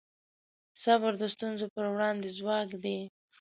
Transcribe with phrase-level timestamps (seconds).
[0.83, 2.99] صبر د ستونزو پر وړاندې ځواک دی.